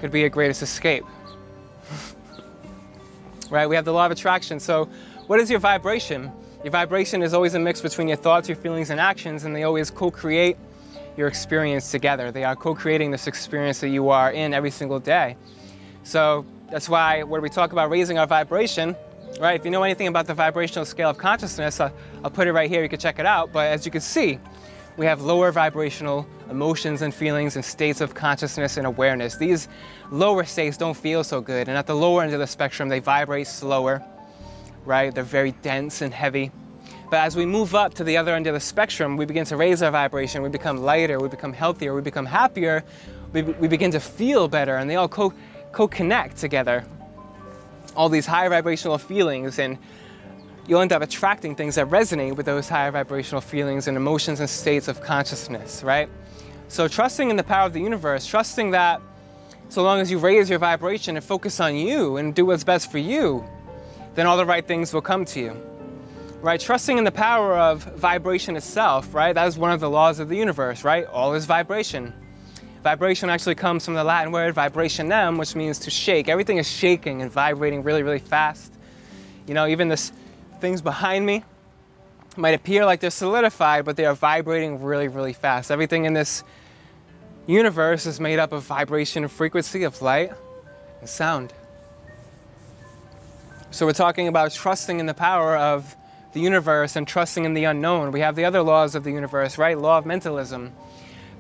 could 0.00 0.11
be 0.11 0.21
your 0.21 0.31
greatest 0.31 0.62
escape. 0.62 1.05
right? 3.50 3.67
We 3.67 3.77
have 3.77 3.85
the 3.85 3.93
law 3.93 4.06
of 4.06 4.12
attraction. 4.12 4.61
So, 4.61 4.89
what 5.27 5.41
is 5.41 5.50
your 5.50 5.61
vibration? 5.61 6.33
Your 6.65 6.71
vibration 6.71 7.23
is 7.23 7.35
always 7.35 7.53
a 7.53 7.59
mix 7.59 7.83
between 7.83 8.09
your 8.09 8.17
thoughts, 8.17 8.49
your 8.49 8.56
feelings, 8.56 8.89
and 8.89 8.99
actions, 8.99 9.44
and 9.44 9.55
they 9.55 9.65
always 9.65 9.91
co 9.91 10.11
create 10.11 10.56
your 11.19 11.29
experience 11.29 11.91
together. 11.91 12.31
They 12.31 12.44
are 12.44 12.56
co 12.56 12.75
creating 12.75 13.11
this 13.11 13.27
experience 13.27 13.81
that 13.81 13.91
you 13.91 14.09
are 14.09 14.33
in 14.33 14.55
every 14.55 14.71
single 14.71 15.00
day. 15.00 15.37
So, 16.03 16.47
that's 16.71 16.89
why 16.89 17.25
when 17.25 17.43
we 17.43 17.50
talk 17.50 17.73
about 17.73 17.91
raising 17.91 18.19
our 18.19 18.27
vibration, 18.27 18.97
right? 19.40 19.58
If 19.58 19.64
you 19.64 19.70
know 19.70 19.82
anything 19.82 20.08
about 20.08 20.26
the 20.26 20.34
vibrational 20.34 20.84
scale 20.84 21.11
of 21.11 21.19
consciousness, 21.19 21.81
I'll, 21.81 21.93
I'll 22.25 22.31
put 22.31 22.46
it 22.46 22.52
right 22.52 22.70
here, 22.70 22.82
you 22.82 22.88
can 22.88 22.99
check 22.99 23.19
it 23.19 23.26
out. 23.26 23.52
But 23.52 23.69
as 23.69 23.84
you 23.84 23.93
can 23.93 24.00
see, 24.00 24.38
we 24.96 25.06
have 25.06 25.23
lower 25.23 25.52
vibrational 25.52 26.26
emotions 26.50 27.02
and 27.02 27.14
feelings 27.14 27.56
and 27.56 27.64
states 27.64 28.00
of 28.00 28.14
consciousness 28.14 28.76
and 28.76 28.87
awareness. 28.87 29.37
These 29.37 29.69
lower 30.11 30.44
states 30.44 30.76
don't 30.76 30.96
feel 30.96 31.25
so 31.25 31.40
good. 31.40 31.69
And 31.69 31.79
at 31.79 31.87
the 31.87 31.94
lower 31.94 32.23
end 32.23 32.34
of 32.34 32.40
the 32.40 32.46
spectrum, 32.46 32.88
they 32.88 33.00
vibrate 33.00 33.46
slower, 33.46 34.02
right? 34.84 35.14
They're 35.14 35.25
very 35.25 35.52
dense 35.52 36.02
and 36.02 36.12
heavy. 36.12 36.50
But 37.11 37.20
as 37.20 37.37
we 37.37 37.46
move 37.46 37.75
up 37.75 37.94
to 37.94 38.05
the 38.05 38.17
other 38.19 38.34
end 38.34 38.46
of 38.46 38.55
the 38.55 38.61
spectrum, 38.61 39.17
we 39.17 39.25
begin 39.26 39.44
to 39.46 39.56
raise 39.56 39.82
our 39.82 39.90
vibration. 39.90 40.43
We 40.43 40.49
become 40.49 40.79
lighter, 40.79 41.19
we 41.20 41.29
become 41.29 41.52
healthier, 41.52 41.94
we 41.94 42.00
become 42.00 42.26
happier, 42.26 42.84
we, 43.32 43.43
we 43.43 43.69
begin 43.69 43.90
to 43.93 44.00
feel 44.00 44.49
better, 44.49 44.76
and 44.76 44.88
they 44.88 44.96
all 44.96 45.08
co, 45.08 45.32
co-connect 45.73 46.38
together 46.38 46.87
all 47.97 48.09
these 48.09 48.27
high 48.27 48.49
vibrational 48.49 48.99
feelings 48.99 49.59
and 49.59 49.79
you'll 50.67 50.81
end 50.81 50.93
up 50.93 51.03
attracting 51.03 51.56
things 51.56 51.75
that 51.75 51.89
resonate 51.89 52.37
with 52.37 52.47
those 52.47 52.69
higher 52.69 52.91
vibrational 52.91 53.41
feelings 53.41 53.89
and 53.89 53.97
emotions 53.97 54.41
and 54.41 54.49
states 54.49 54.89
of 54.89 55.00
consciousness, 55.00 55.83
right? 55.83 56.09
So 56.69 56.89
trusting 56.89 57.31
in 57.31 57.37
the 57.37 57.44
power 57.44 57.67
of 57.67 57.73
the 57.73 57.81
universe, 57.81 58.27
trusting 58.27 58.71
that 58.71 59.00
so 59.69 59.83
long 59.83 60.00
as 60.00 60.11
you 60.11 60.19
raise 60.19 60.49
your 60.49 60.59
vibration 60.59 61.17
and 61.17 61.25
focus 61.25 61.59
on 61.61 61.77
you 61.77 62.17
and 62.17 62.35
do 62.35 62.47
what's 62.47 62.65
best 62.65 62.91
for 62.91 62.99
you, 62.99 63.44
then 64.15 64.27
all 64.27 64.37
the 64.37 64.47
right 64.47 64.67
things 64.67 64.93
will 64.93 65.03
come 65.03 65.25
to 65.27 65.41
you. 65.41 65.56
Right? 66.41 66.61
Trusting 66.61 66.99
in 66.99 67.05
the 67.05 67.12
power 67.12 67.56
of 67.56 67.83
vibration 67.83 68.56
itself, 68.56 69.15
right? 69.15 69.33
That 69.33 69.47
is 69.49 69.56
one 69.56 69.71
of 69.71 69.81
the 69.81 69.89
laws 69.89 70.19
of 70.19 70.29
the 70.29 70.37
universe, 70.37 70.85
right? 70.85 71.06
All 71.06 71.35
is 71.35 71.47
vibration. 71.47 72.12
Vibration 72.82 73.31
actually 73.31 73.55
comes 73.55 73.84
from 73.84 73.94
the 73.94 74.03
Latin 74.03 74.32
word 74.32 74.55
vibrationem, 74.55 75.39
which 75.39 75.55
means 75.55 75.81
to 75.81 75.91
shake. 75.91 76.29
Everything 76.29 76.58
is 76.58 76.69
shaking 76.69 77.22
and 77.22 77.31
vibrating 77.31 77.84
really, 77.84 78.03
really 78.03 78.19
fast. 78.19 78.72
You 79.46 79.55
know, 79.55 79.67
even 79.69 79.89
this 79.89 80.12
things 80.60 80.82
behind 80.82 81.24
me 81.24 81.44
might 82.36 82.55
appear 82.55 82.84
like 82.84 83.01
they're 83.01 83.10
solidified, 83.10 83.84
but 83.84 83.96
they 83.96 84.05
are 84.05 84.15
vibrating 84.15 84.82
really, 84.82 85.08
really 85.08 85.32
fast. 85.32 85.70
Everything 85.70 86.06
in 86.06 86.12
this 86.12 86.43
universe 87.46 88.06
is 88.06 88.19
made 88.19 88.39
up 88.39 88.53
of 88.53 88.65
vibration 88.65 89.22
and 89.22 89.31
frequency, 89.31 89.84
of 89.84 90.01
light 90.03 90.32
and 91.01 91.08
sound. 91.08 91.53
So 93.70 93.86
we're 93.86 93.93
talking 93.93 94.29
about 94.29 94.53
trusting 94.53 94.98
in 94.98 95.06
the 95.06 95.15
power 95.15 95.56
of 95.56 95.96
the 96.32 96.41
universe 96.41 96.96
and 96.96 97.06
trusting 97.06 97.44
in 97.44 97.55
the 97.55 97.65
unknown. 97.65 98.12
We 98.12 98.20
have 98.20 98.36
the 98.36 98.44
other 98.44 98.62
laws 98.62 98.94
of 98.94 99.05
the 99.05 99.12
universe, 99.12 99.56
right? 99.56 99.79
Law 99.79 99.98
of 99.98 100.06
mentalism. 100.06 100.72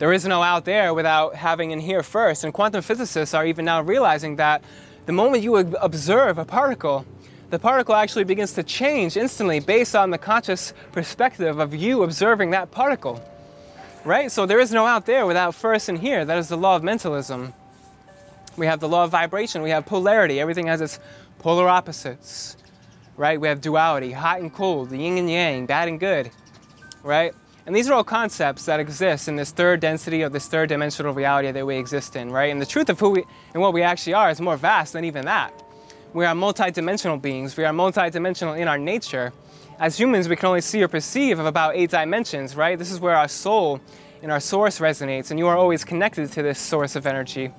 There 0.02 0.12
is 0.12 0.26
no 0.26 0.42
out 0.42 0.64
there 0.64 0.92
without 0.94 1.36
having 1.36 1.70
in 1.70 1.78
here 1.78 2.02
first. 2.02 2.42
And 2.42 2.52
quantum 2.52 2.82
physicists 2.82 3.34
are 3.34 3.46
even 3.46 3.64
now 3.64 3.82
realizing 3.82 4.34
that 4.34 4.64
the 5.06 5.12
moment 5.12 5.44
you 5.44 5.54
observe 5.54 6.38
a 6.38 6.44
particle, 6.44 7.06
the 7.50 7.60
particle 7.60 7.94
actually 7.94 8.24
begins 8.24 8.54
to 8.54 8.64
change 8.64 9.16
instantly 9.16 9.60
based 9.60 9.94
on 9.94 10.10
the 10.10 10.18
conscious 10.18 10.74
perspective 10.90 11.60
of 11.60 11.72
you 11.72 12.02
observing 12.02 12.50
that 12.50 12.72
particle. 12.72 13.22
Right? 14.04 14.28
So 14.32 14.44
there 14.44 14.58
is 14.58 14.72
no 14.72 14.86
out 14.86 15.06
there 15.06 15.24
without 15.24 15.54
first 15.54 15.88
in 15.88 15.94
here. 15.94 16.24
That 16.24 16.38
is 16.38 16.48
the 16.48 16.56
law 16.56 16.74
of 16.74 16.82
mentalism. 16.82 17.54
We 18.56 18.66
have 18.66 18.80
the 18.80 18.88
law 18.88 19.04
of 19.04 19.12
vibration, 19.12 19.62
we 19.62 19.70
have 19.70 19.86
polarity. 19.86 20.40
Everything 20.40 20.66
has 20.66 20.80
its 20.80 20.98
polar 21.38 21.68
opposites. 21.68 22.56
Right? 23.16 23.40
We 23.40 23.46
have 23.46 23.60
duality, 23.60 24.10
hot 24.10 24.40
and 24.40 24.52
cold, 24.52 24.90
the 24.90 24.98
yin 24.98 25.16
and 25.16 25.30
yang, 25.30 25.66
bad 25.66 25.86
and 25.86 26.00
good. 26.00 26.32
Right? 27.04 27.36
And 27.64 27.76
these 27.76 27.88
are 27.88 27.94
all 27.94 28.02
concepts 28.02 28.66
that 28.66 28.80
exist 28.80 29.28
in 29.28 29.36
this 29.36 29.52
third 29.52 29.78
density 29.78 30.22
of 30.22 30.32
this 30.32 30.48
third 30.48 30.68
dimensional 30.68 31.14
reality 31.14 31.52
that 31.52 31.64
we 31.64 31.76
exist 31.76 32.16
in, 32.16 32.30
right? 32.30 32.50
And 32.50 32.60
the 32.60 32.66
truth 32.66 32.88
of 32.88 32.98
who 32.98 33.10
we 33.10 33.24
and 33.54 33.62
what 33.62 33.72
we 33.72 33.82
actually 33.82 34.14
are 34.14 34.30
is 34.30 34.40
more 34.40 34.56
vast 34.56 34.94
than 34.94 35.04
even 35.04 35.26
that. 35.26 35.52
We 36.12 36.24
are 36.24 36.34
multidimensional 36.34 37.22
beings. 37.22 37.56
We 37.56 37.64
are 37.64 37.72
multidimensional 37.72 38.58
in 38.58 38.66
our 38.66 38.78
nature. 38.78 39.32
As 39.78 39.98
humans, 39.98 40.28
we 40.28 40.34
can 40.34 40.46
only 40.48 40.60
see 40.60 40.82
or 40.82 40.88
perceive 40.88 41.38
of 41.38 41.46
about 41.46 41.76
eight 41.76 41.90
dimensions, 41.90 42.56
right? 42.56 42.76
This 42.76 42.90
is 42.90 42.98
where 42.98 43.14
our 43.14 43.28
soul 43.28 43.80
and 44.22 44.32
our 44.32 44.40
source 44.40 44.80
resonates, 44.80 45.30
and 45.30 45.38
you 45.38 45.46
are 45.46 45.56
always 45.56 45.84
connected 45.84 46.32
to 46.32 46.42
this 46.42 46.58
source 46.58 46.96
of 46.96 47.06
energy. 47.06 47.52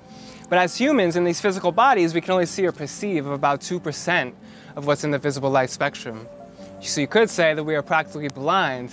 But 0.50 0.58
as 0.58 0.76
humans 0.76 1.16
in 1.16 1.24
these 1.24 1.40
physical 1.40 1.72
bodies, 1.72 2.14
we 2.14 2.20
can 2.20 2.32
only 2.32 2.46
see 2.46 2.66
or 2.66 2.72
perceive 2.72 3.24
of 3.24 3.32
about 3.32 3.60
2% 3.60 4.32
of 4.76 4.86
what's 4.86 5.02
in 5.02 5.10
the 5.10 5.18
visible 5.18 5.50
light 5.50 5.70
spectrum. 5.70 6.28
So 6.80 7.00
you 7.00 7.06
could 7.06 7.30
say 7.30 7.54
that 7.54 7.64
we 7.64 7.74
are 7.74 7.82
practically 7.82 8.28
blind 8.28 8.90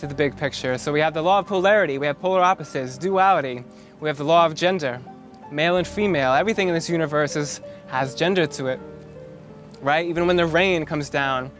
to 0.00 0.06
the 0.06 0.14
big 0.14 0.36
picture. 0.36 0.78
So 0.78 0.92
we 0.92 1.00
have 1.00 1.12
the 1.12 1.22
law 1.22 1.40
of 1.40 1.46
polarity, 1.46 1.98
we 1.98 2.06
have 2.06 2.18
polar 2.20 2.40
opposites, 2.40 2.96
duality, 2.96 3.64
we 4.00 4.08
have 4.08 4.16
the 4.16 4.24
law 4.24 4.46
of 4.46 4.54
gender, 4.54 4.98
male 5.50 5.76
and 5.76 5.86
female. 5.86 6.32
Everything 6.32 6.68
in 6.68 6.74
this 6.74 6.88
universe 6.88 7.36
is, 7.36 7.60
has 7.88 8.14
gender 8.14 8.46
to 8.46 8.68
it, 8.68 8.80
right? 9.82 10.06
Even 10.06 10.26
when 10.26 10.36
the 10.36 10.46
rain 10.46 10.86
comes 10.86 11.10
down, 11.10 11.50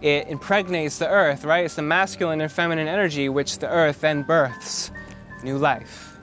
it 0.00 0.28
impregnates 0.28 0.98
the 0.98 1.08
earth, 1.08 1.44
right? 1.44 1.64
It's 1.64 1.74
the 1.74 1.82
masculine 1.82 2.40
and 2.40 2.50
feminine 2.50 2.86
energy 2.86 3.28
which 3.28 3.58
the 3.58 3.68
earth 3.68 4.00
then 4.00 4.22
births 4.22 4.92
new 5.42 5.58
life. 5.58 6.16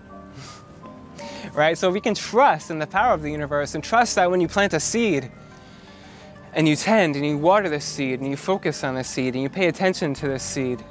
right? 1.53 1.77
So 1.77 1.91
we 1.91 1.99
can 1.99 2.15
trust 2.15 2.71
in 2.71 2.79
the 2.79 2.87
power 2.87 3.13
of 3.13 3.21
the 3.21 3.31
universe 3.31 3.75
and 3.75 3.83
trust 3.83 4.15
that 4.15 4.31
when 4.31 4.39
you 4.39 4.47
plant 4.47 4.73
a 4.73 4.79
seed 4.79 5.29
and 6.53 6.69
you 6.69 6.77
tend 6.77 7.17
and 7.17 7.25
you 7.25 7.37
water 7.37 7.67
the 7.67 7.81
seed 7.81 8.21
and 8.21 8.29
you 8.29 8.37
focus 8.37 8.85
on 8.85 8.95
the 8.95 9.03
seed 9.03 9.33
and 9.33 9.43
you 9.43 9.49
pay 9.49 9.67
attention 9.67 10.13
to 10.15 10.29
the 10.29 10.39
seed, 10.39 10.81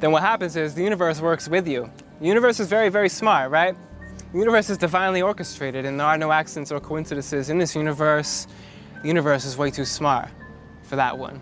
then 0.00 0.12
what 0.12 0.22
happens 0.22 0.56
is 0.56 0.74
the 0.74 0.82
universe 0.82 1.20
works 1.20 1.46
with 1.46 1.68
you. 1.68 1.90
The 2.20 2.26
universe 2.26 2.58
is 2.58 2.68
very, 2.68 2.88
very 2.88 3.08
smart, 3.08 3.50
right? 3.50 3.76
The 4.32 4.38
universe 4.38 4.70
is 4.70 4.78
divinely 4.78 5.20
orchestrated 5.20 5.84
and 5.84 6.00
there 6.00 6.06
are 6.06 6.16
no 6.16 6.32
accidents 6.32 6.72
or 6.72 6.80
coincidences 6.80 7.50
in 7.50 7.58
this 7.58 7.76
universe. 7.76 8.46
The 9.02 9.08
universe 9.08 9.44
is 9.44 9.58
way 9.58 9.70
too 9.70 9.84
smart 9.84 10.28
for 10.84 10.96
that 10.96 11.18
one. 11.18 11.40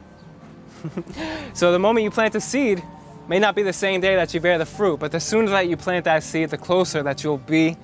so 1.54 1.70
the 1.70 1.78
moment 1.78 2.04
you 2.04 2.10
plant 2.10 2.34
a 2.34 2.40
seed 2.40 2.82
may 3.28 3.38
not 3.38 3.54
be 3.54 3.62
the 3.62 3.72
same 3.72 4.00
day 4.00 4.16
that 4.16 4.34
you 4.34 4.40
bear 4.40 4.58
the 4.58 4.66
fruit, 4.66 4.98
but 4.98 5.12
the 5.12 5.20
sooner 5.20 5.50
that 5.50 5.68
you 5.68 5.76
plant 5.76 6.04
that 6.06 6.22
seed, 6.22 6.50
the 6.50 6.58
closer 6.58 7.02
that 7.02 7.22
you'll 7.22 7.38
be 7.38 7.76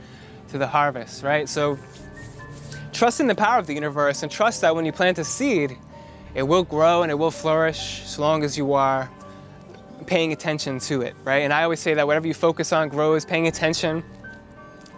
to 0.48 0.58
the 0.58 0.66
harvest, 0.66 1.22
right? 1.22 1.48
So 1.48 1.78
trust 2.92 3.20
in 3.20 3.26
the 3.28 3.34
power 3.34 3.58
of 3.58 3.66
the 3.66 3.74
universe 3.74 4.22
and 4.22 4.32
trust 4.32 4.62
that 4.62 4.74
when 4.74 4.86
you 4.86 4.92
plant 4.92 5.18
a 5.18 5.24
seed, 5.24 5.76
it 6.34 6.42
will 6.42 6.64
grow 6.64 7.02
and 7.02 7.12
it 7.12 7.14
will 7.14 7.30
flourish 7.30 8.02
as 8.04 8.18
long 8.18 8.42
as 8.42 8.56
you 8.58 8.72
are 8.72 9.08
paying 10.04 10.32
attention 10.32 10.78
to 10.80 11.02
it, 11.02 11.14
right? 11.24 11.42
And 11.42 11.52
I 11.52 11.64
always 11.64 11.80
say 11.80 11.94
that 11.94 12.06
whatever 12.06 12.26
you 12.26 12.34
focus 12.34 12.72
on 12.72 12.88
grows, 12.88 13.24
paying 13.24 13.46
attention 13.46 14.04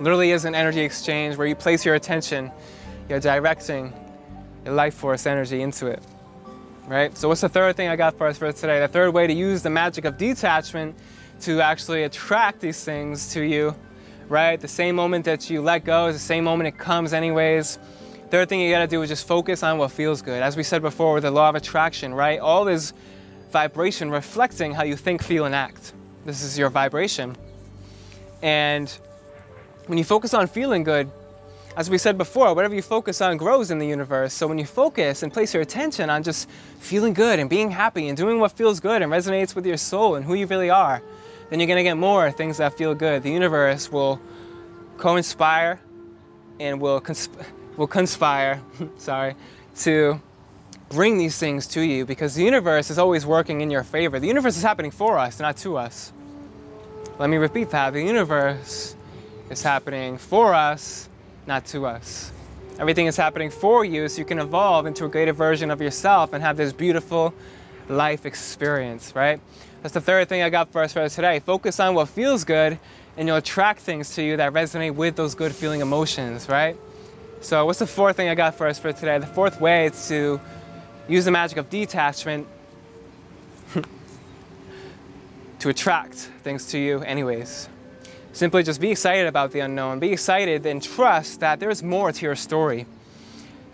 literally 0.00 0.30
is 0.30 0.44
an 0.44 0.54
energy 0.54 0.80
exchange 0.80 1.36
where 1.36 1.46
you 1.46 1.54
place 1.54 1.84
your 1.84 1.94
attention, 1.94 2.50
you're 3.08 3.20
directing 3.20 3.92
your 4.64 4.74
life 4.74 4.94
force 4.94 5.26
energy 5.26 5.62
into 5.62 5.86
it 5.86 6.02
right? 6.86 7.16
So 7.16 7.28
what's 7.28 7.40
the 7.40 7.48
third 7.48 7.76
thing 7.76 7.88
I 7.88 7.96
got 7.96 8.16
for 8.16 8.26
us 8.26 8.38
for 8.38 8.50
today? 8.52 8.80
The 8.80 8.88
third 8.88 9.12
way 9.12 9.26
to 9.26 9.32
use 9.32 9.62
the 9.62 9.70
magic 9.70 10.04
of 10.04 10.16
detachment 10.16 10.96
to 11.42 11.60
actually 11.60 12.04
attract 12.04 12.60
these 12.60 12.82
things 12.82 13.32
to 13.32 13.42
you, 13.42 13.74
right? 14.28 14.60
The 14.60 14.68
same 14.68 14.96
moment 14.96 15.24
that 15.26 15.50
you 15.50 15.60
let 15.60 15.84
go 15.84 16.06
is 16.06 16.14
the 16.14 16.20
same 16.20 16.44
moment 16.44 16.68
it 16.68 16.78
comes 16.78 17.12
anyways. 17.12 17.78
Third 18.30 18.48
thing 18.48 18.60
you 18.60 18.70
gotta 18.70 18.86
do 18.86 19.02
is 19.02 19.08
just 19.08 19.26
focus 19.26 19.62
on 19.62 19.78
what 19.78 19.90
feels 19.90 20.22
good. 20.22 20.42
As 20.42 20.56
we 20.56 20.62
said 20.62 20.82
before 20.82 21.14
with 21.14 21.22
the 21.24 21.30
law 21.30 21.48
of 21.48 21.54
attraction, 21.54 22.14
right? 22.14 22.38
All 22.40 22.68
is 22.68 22.92
vibration 23.56 24.10
reflecting 24.10 24.70
how 24.74 24.84
you 24.84 24.96
think, 24.96 25.22
feel, 25.22 25.46
and 25.46 25.54
act. 25.54 25.94
This 26.26 26.42
is 26.42 26.58
your 26.58 26.68
vibration. 26.68 27.34
And 28.42 28.86
when 29.86 29.96
you 29.96 30.04
focus 30.04 30.34
on 30.34 30.46
feeling 30.46 30.84
good, 30.84 31.10
as 31.74 31.88
we 31.88 31.96
said 31.96 32.18
before, 32.18 32.54
whatever 32.54 32.74
you 32.74 32.82
focus 32.82 33.22
on 33.22 33.38
grows 33.38 33.70
in 33.70 33.78
the 33.78 33.86
universe. 33.86 34.34
So 34.34 34.46
when 34.46 34.58
you 34.58 34.66
focus 34.66 35.22
and 35.22 35.32
place 35.32 35.54
your 35.54 35.62
attention 35.62 36.10
on 36.10 36.22
just 36.22 36.50
feeling 36.80 37.14
good 37.14 37.38
and 37.38 37.48
being 37.48 37.70
happy 37.70 38.08
and 38.08 38.14
doing 38.14 38.40
what 38.40 38.52
feels 38.52 38.78
good 38.78 39.00
and 39.00 39.10
resonates 39.10 39.54
with 39.54 39.64
your 39.64 39.78
soul 39.78 40.16
and 40.16 40.22
who 40.26 40.34
you 40.34 40.46
really 40.46 40.68
are, 40.68 41.00
then 41.48 41.58
you're 41.58 41.66
going 41.66 41.78
to 41.78 41.82
get 41.82 41.96
more 41.96 42.30
things 42.30 42.58
that 42.58 42.76
feel 42.76 42.94
good. 42.94 43.22
The 43.22 43.30
universe 43.30 43.90
will 43.90 44.20
co-inspire 44.98 45.80
and 46.60 46.78
will, 46.78 47.00
consp- 47.00 47.46
will 47.78 47.86
conspire, 47.86 48.60
sorry, 48.98 49.34
to 49.76 50.20
bring 50.88 51.18
these 51.18 51.36
things 51.38 51.66
to 51.68 51.80
you 51.80 52.06
because 52.06 52.34
the 52.34 52.44
universe 52.44 52.90
is 52.90 52.98
always 52.98 53.26
working 53.26 53.60
in 53.60 53.70
your 53.70 53.82
favor. 53.82 54.20
The 54.20 54.28
universe 54.28 54.56
is 54.56 54.62
happening 54.62 54.90
for 54.90 55.18
us, 55.18 55.40
not 55.40 55.56
to 55.58 55.76
us. 55.76 56.12
Let 57.18 57.30
me 57.30 57.38
repeat 57.38 57.70
that. 57.70 57.92
The 57.92 58.02
universe 58.02 58.94
is 59.50 59.62
happening 59.62 60.18
for 60.18 60.54
us, 60.54 61.08
not 61.46 61.64
to 61.66 61.86
us. 61.86 62.30
Everything 62.78 63.06
is 63.06 63.16
happening 63.16 63.50
for 63.50 63.84
you 63.84 64.08
so 64.08 64.18
you 64.18 64.24
can 64.24 64.38
evolve 64.38 64.86
into 64.86 65.06
a 65.06 65.08
greater 65.08 65.32
version 65.32 65.70
of 65.70 65.80
yourself 65.80 66.32
and 66.32 66.42
have 66.42 66.56
this 66.56 66.72
beautiful 66.72 67.32
life 67.88 68.26
experience, 68.26 69.14
right? 69.16 69.40
That's 69.82 69.94
the 69.94 70.00
third 70.00 70.28
thing 70.28 70.42
I 70.42 70.50
got 70.50 70.72
for 70.72 70.82
us 70.82 70.92
for 70.92 71.08
today. 71.08 71.40
Focus 71.40 71.80
on 71.80 71.94
what 71.94 72.08
feels 72.08 72.44
good 72.44 72.78
and 73.16 73.26
you'll 73.26 73.38
attract 73.38 73.80
things 73.80 74.14
to 74.16 74.22
you 74.22 74.36
that 74.36 74.52
resonate 74.52 74.94
with 74.94 75.16
those 75.16 75.34
good 75.34 75.54
feeling 75.54 75.80
emotions, 75.80 76.48
right? 76.48 76.76
So 77.40 77.64
what's 77.64 77.78
the 77.78 77.86
fourth 77.86 78.16
thing 78.16 78.28
I 78.28 78.34
got 78.34 78.56
for 78.56 78.66
us 78.66 78.78
for 78.78 78.92
today? 78.92 79.18
The 79.18 79.26
fourth 79.26 79.60
way 79.60 79.86
is 79.86 80.08
to 80.08 80.40
use 81.08 81.24
the 81.24 81.30
magic 81.30 81.58
of 81.58 81.70
detachment 81.70 82.46
to 85.60 85.68
attract 85.68 86.14
things 86.14 86.66
to 86.68 86.78
you 86.78 87.00
anyways. 87.00 87.68
Simply 88.32 88.62
just 88.62 88.80
be 88.80 88.90
excited 88.90 89.26
about 89.26 89.52
the 89.52 89.60
unknown. 89.60 89.98
Be 89.98 90.12
excited 90.12 90.66
and 90.66 90.82
trust 90.82 91.40
that 91.40 91.58
there's 91.58 91.82
more 91.82 92.12
to 92.12 92.26
your 92.26 92.36
story. 92.36 92.86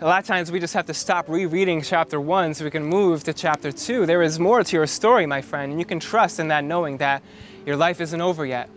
A 0.01 0.07
lot 0.07 0.21
of 0.21 0.27
times 0.27 0.51
we 0.51 0.61
just 0.61 0.75
have 0.75 0.87
to 0.87 0.95
stop 0.95 1.29
rereading 1.29 1.83
chapter 1.83 2.21
one 2.21 2.55
so 2.55 2.65
we 2.65 2.71
can 2.71 2.85
move 2.85 3.25
to 3.25 3.33
chapter 3.33 3.71
two. 3.73 4.05
There 4.05 4.23
is 4.23 4.39
more 4.39 4.63
to 4.63 4.77
your 4.77 4.87
story, 4.87 5.27
my 5.27 5.43
friend, 5.43 5.73
and 5.73 5.81
you 5.81 5.87
can 5.87 6.01
trust 6.01 6.41
in 6.41 6.49
that 6.49 6.65
knowing 6.65 6.97
that 6.99 7.23
your 7.65 7.77
life 7.77 8.01
isn't 8.01 8.21
over 8.21 8.45
yet, 8.45 8.69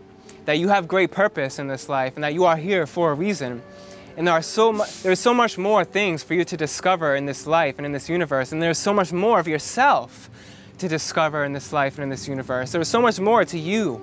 that 0.45 0.59
you 0.59 0.67
have 0.67 0.87
great 0.87 1.11
purpose 1.11 1.57
in 1.57 1.67
this 1.67 1.89
life, 1.89 2.15
and 2.15 2.23
that 2.23 2.35
you 2.35 2.45
are 2.45 2.55
here 2.55 2.85
for 2.85 3.11
a 3.11 3.15
reason. 3.15 3.61
And 4.17 4.27
there 4.27 4.33
are 4.33 4.41
so 4.41 4.71
much, 4.71 5.03
there's 5.03 5.19
so 5.19 5.33
much 5.33 5.57
more 5.57 5.83
things 5.83 6.23
for 6.23 6.33
you 6.33 6.45
to 6.45 6.57
discover 6.57 7.15
in 7.15 7.25
this 7.25 7.45
life 7.45 7.75
and 7.77 7.85
in 7.85 7.91
this 7.91 8.09
universe, 8.09 8.51
and 8.51 8.61
there's 8.61 8.77
so 8.77 8.93
much 8.93 9.11
more 9.11 9.39
of 9.39 9.47
yourself 9.47 10.29
to 10.77 10.87
discover 10.87 11.43
in 11.43 11.53
this 11.53 11.73
life 11.73 11.95
and 11.95 12.03
in 12.03 12.09
this 12.09 12.27
universe. 12.27 12.71
There's 12.71 12.87
so 12.87 13.01
much 13.01 13.19
more 13.19 13.43
to 13.45 13.59
you 13.59 14.01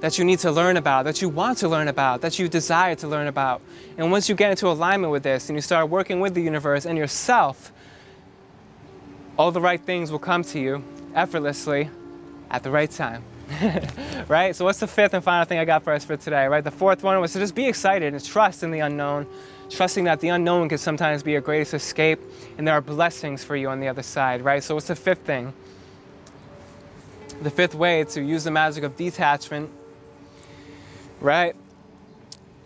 that 0.00 0.18
you 0.18 0.24
need 0.24 0.38
to 0.40 0.50
learn 0.50 0.76
about, 0.76 1.04
that 1.04 1.20
you 1.20 1.28
want 1.28 1.58
to 1.58 1.68
learn 1.68 1.88
about, 1.88 2.22
that 2.22 2.38
you 2.38 2.48
desire 2.48 2.94
to 2.96 3.08
learn 3.08 3.26
about. 3.26 3.60
And 3.98 4.10
once 4.10 4.28
you 4.28 4.34
get 4.34 4.50
into 4.50 4.68
alignment 4.68 5.10
with 5.10 5.22
this 5.22 5.48
and 5.48 5.56
you 5.56 5.60
start 5.60 5.88
working 5.90 6.20
with 6.20 6.34
the 6.34 6.40
universe 6.40 6.86
and 6.86 6.96
yourself, 6.96 7.72
all 9.38 9.52
the 9.52 9.60
right 9.60 9.80
things 9.80 10.10
will 10.10 10.18
come 10.18 10.42
to 10.44 10.58
you 10.58 10.84
effortlessly 11.14 11.90
at 12.50 12.62
the 12.62 12.70
right 12.70 12.90
time. 12.90 13.22
right? 14.28 14.54
So 14.54 14.64
what's 14.64 14.80
the 14.80 14.86
fifth 14.86 15.14
and 15.14 15.24
final 15.24 15.44
thing 15.44 15.58
I 15.58 15.64
got 15.64 15.82
for 15.84 15.92
us 15.92 16.04
for 16.04 16.16
today, 16.16 16.46
right? 16.46 16.62
The 16.62 16.70
fourth 16.70 17.02
one 17.02 17.20
was 17.20 17.32
to 17.32 17.38
just 17.38 17.54
be 17.54 17.66
excited 17.66 18.14
and 18.14 18.24
trust 18.24 18.62
in 18.62 18.70
the 18.70 18.80
unknown, 18.80 19.26
trusting 19.68 20.04
that 20.04 20.20
the 20.20 20.28
unknown 20.28 20.68
can 20.68 20.78
sometimes 20.78 21.22
be 21.22 21.32
your 21.32 21.40
greatest 21.40 21.74
escape 21.74 22.20
and 22.58 22.66
there 22.66 22.74
are 22.74 22.80
blessings 22.80 23.44
for 23.44 23.56
you 23.56 23.68
on 23.68 23.80
the 23.80 23.88
other 23.88 24.02
side, 24.02 24.42
right? 24.42 24.62
So 24.62 24.74
what's 24.74 24.86
the 24.86 24.96
fifth 24.96 25.26
thing? 25.26 25.52
The 27.42 27.50
fifth 27.50 27.74
way 27.74 28.04
to 28.04 28.22
use 28.22 28.44
the 28.44 28.50
magic 28.50 28.84
of 28.84 28.96
detachment 28.96 29.70
right? 31.20 31.54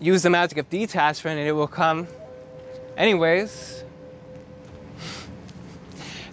Use 0.00 0.22
the 0.22 0.30
magic 0.30 0.58
of 0.58 0.70
detachment 0.70 1.38
and 1.38 1.48
it 1.48 1.52
will 1.52 1.66
come 1.68 2.06
anyways. 2.96 3.84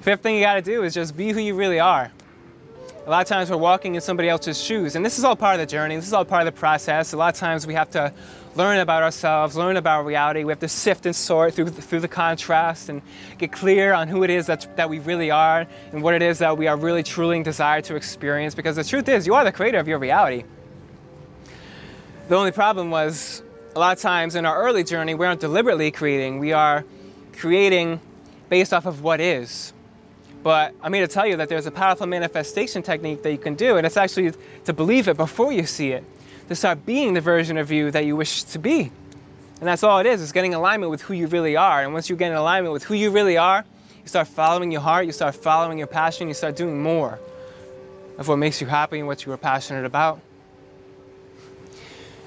Fifth 0.01 0.21
thing 0.21 0.35
you 0.35 0.41
gotta 0.41 0.61
do 0.61 0.83
is 0.83 0.93
just 0.93 1.15
be 1.15 1.31
who 1.31 1.39
you 1.39 1.55
really 1.55 1.79
are. 1.79 2.11
A 3.07 3.09
lot 3.09 3.23
of 3.23 3.27
times 3.27 3.49
we're 3.49 3.57
walking 3.57 3.95
in 3.95 4.01
somebody 4.01 4.29
else's 4.29 4.61
shoes, 4.61 4.95
and 4.95 5.03
this 5.03 5.17
is 5.17 5.23
all 5.23 5.35
part 5.35 5.55
of 5.55 5.59
the 5.59 5.65
journey, 5.65 5.95
this 5.95 6.05
is 6.05 6.13
all 6.13 6.23
part 6.23 6.45
of 6.45 6.53
the 6.53 6.59
process. 6.59 7.13
A 7.13 7.17
lot 7.17 7.33
of 7.33 7.39
times 7.39 7.65
we 7.65 7.73
have 7.73 7.89
to 7.91 8.13
learn 8.55 8.77
about 8.77 9.01
ourselves, 9.01 9.55
learn 9.55 9.75
about 9.75 10.05
reality. 10.05 10.43
We 10.43 10.51
have 10.51 10.59
to 10.59 10.67
sift 10.67 11.07
and 11.07 11.15
sort 11.15 11.55
through, 11.55 11.69
through 11.69 12.01
the 12.01 12.07
contrast 12.07 12.89
and 12.89 13.01
get 13.39 13.51
clear 13.51 13.93
on 13.93 14.07
who 14.07 14.21
it 14.23 14.29
is 14.29 14.45
that, 14.45 14.67
that 14.75 14.91
we 14.91 14.99
really 14.99 15.31
are 15.31 15.65
and 15.91 16.03
what 16.03 16.13
it 16.13 16.21
is 16.21 16.37
that 16.39 16.59
we 16.59 16.67
are 16.67 16.77
really 16.77 17.01
truly 17.01 17.41
desire 17.41 17.81
to 17.81 17.95
experience. 17.95 18.53
Because 18.53 18.75
the 18.75 18.83
truth 18.83 19.09
is, 19.09 19.25
you 19.25 19.33
are 19.33 19.43
the 19.43 19.51
creator 19.51 19.79
of 19.79 19.87
your 19.87 19.97
reality. 19.97 20.43
The 22.27 22.35
only 22.35 22.51
problem 22.51 22.91
was 22.91 23.41
a 23.75 23.79
lot 23.79 23.97
of 23.97 24.01
times 24.01 24.35
in 24.35 24.45
our 24.45 24.61
early 24.61 24.83
journey, 24.83 25.15
we 25.15 25.25
aren't 25.25 25.41
deliberately 25.41 25.89
creating. 25.89 26.37
We 26.37 26.53
are 26.53 26.85
creating 27.33 27.99
based 28.49 28.73
off 28.73 28.85
of 28.85 29.01
what 29.01 29.19
is. 29.19 29.73
But 30.43 30.73
I'm 30.81 30.93
here 30.93 31.05
to 31.05 31.13
tell 31.13 31.27
you 31.27 31.37
that 31.37 31.49
there's 31.49 31.67
a 31.67 31.71
powerful 31.71 32.07
manifestation 32.07 32.81
technique 32.81 33.23
that 33.23 33.31
you 33.31 33.37
can 33.37 33.55
do, 33.55 33.77
and 33.77 33.85
it's 33.85 33.97
actually 33.97 34.33
to 34.65 34.73
believe 34.73 35.07
it 35.07 35.17
before 35.17 35.51
you 35.51 35.65
see 35.65 35.91
it, 35.91 36.03
to 36.47 36.55
start 36.55 36.85
being 36.85 37.13
the 37.13 37.21
version 37.21 37.57
of 37.57 37.71
you 37.71 37.91
that 37.91 38.05
you 38.05 38.15
wish 38.15 38.43
to 38.43 38.59
be. 38.59 38.91
And 39.59 39.67
that's 39.67 39.83
all 39.83 39.99
it 39.99 40.07
is, 40.07 40.21
is 40.21 40.31
getting 40.31 40.55
alignment 40.55 40.89
with 40.89 41.01
who 41.01 41.13
you 41.13 41.27
really 41.27 41.55
are. 41.55 41.83
And 41.83 41.93
once 41.93 42.09
you 42.09 42.15
get 42.15 42.31
in 42.31 42.37
alignment 42.37 42.73
with 42.73 42.83
who 42.83 42.95
you 42.95 43.11
really 43.11 43.37
are, 43.37 43.63
you 44.01 44.07
start 44.07 44.27
following 44.27 44.71
your 44.71 44.81
heart, 44.81 45.05
you 45.05 45.11
start 45.11 45.35
following 45.35 45.77
your 45.77 45.87
passion, 45.87 46.27
you 46.27 46.33
start 46.33 46.55
doing 46.55 46.81
more 46.81 47.19
of 48.17 48.27
what 48.27 48.37
makes 48.37 48.59
you 48.59 48.67
happy 48.67 48.97
and 48.97 49.07
what 49.07 49.25
you 49.25 49.31
are 49.31 49.37
passionate 49.37 49.85
about 49.85 50.19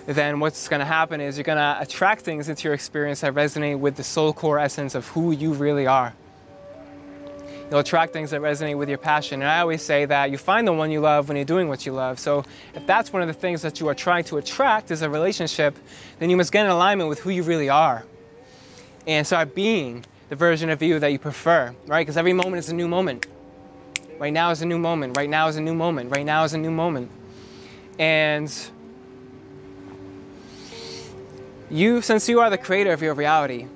then 0.07 0.41
what's 0.41 0.69
going 0.69 0.81
to 0.81 0.87
happen 0.87 1.21
is 1.21 1.39
you're 1.39 1.45
going 1.45 1.57
to 1.57 1.77
attract 1.81 2.23
things 2.23 2.49
into 2.49 2.65
your 2.65 2.75
experience 2.75 3.23
that 3.23 3.35
resonate 3.35 3.79
with 3.79 3.97
the 3.97 4.05
soul 4.05 4.33
core 4.33 4.59
essence 4.59 4.95
of 4.95 5.07
who 5.09 5.33
you 5.33 5.55
really 5.55 5.87
are. 5.87 6.13
You'll 7.71 7.81
attract 7.81 8.13
things 8.13 8.31
that 8.31 8.41
resonate 8.41 8.77
with 8.77 8.89
your 8.89 8.99
passion. 8.99 9.41
And 9.41 9.51
I 9.51 9.61
always 9.61 9.83
say 9.83 10.05
that 10.05 10.31
you 10.31 10.39
find 10.39 10.67
the 10.67 10.73
one 10.73 10.91
you 10.91 11.01
love 11.01 11.29
when 11.29 11.37
you're 11.37 11.47
doing 11.47 11.69
what 11.69 11.87
you 11.87 11.93
love. 11.93 12.19
So 12.19 12.45
if 12.75 12.87
that's 12.87 13.13
one 13.13 13.23
of 13.23 13.29
the 13.29 13.35
things 13.35 13.63
that 13.63 13.81
you 13.81 13.89
are 13.89 13.95
trying 13.95 14.25
to 14.25 14.37
attract 14.37 14.91
is 14.91 15.03
a 15.03 15.09
relationship, 15.09 15.77
then 16.19 16.31
you 16.31 16.37
must 16.37 16.53
get 16.53 16.67
in 16.67 16.71
alignment 16.71 17.09
with 17.09 17.21
who 17.21 17.31
you 17.31 17.43
really 17.43 17.71
are 17.71 18.05
and 19.07 19.27
start 19.27 19.55
being 19.55 20.05
the 20.29 20.37
version 20.37 20.71
of 20.71 20.83
you 20.83 20.99
that 20.99 21.13
you 21.13 21.19
prefer, 21.19 21.75
right? 21.87 22.03
Because 22.03 22.17
every 22.17 22.33
moment 22.33 22.59
is 22.59 22.69
a 22.69 22.75
new 22.75 22.89
moment. 22.89 23.27
Right 24.19 24.33
now 24.33 24.51
is 24.51 24.63
a 24.63 24.67
new 24.67 24.79
moment. 24.79 25.17
Right 25.17 25.29
now 25.29 25.49
is 25.49 25.57
a 25.57 25.61
new 25.61 25.75
moment. 25.75 26.11
Right 26.11 26.25
now 26.25 26.45
is 26.45 26.55
a 26.55 26.59
new 26.59 26.71
moment. 26.71 27.11
And 27.99 28.53
you, 31.71 32.01
since 32.03 32.29
you 32.29 32.41
are 32.41 32.51
the 32.51 32.59
creator 32.59 32.93
of 32.93 33.03
your 33.03 33.15
reality, 33.15 33.67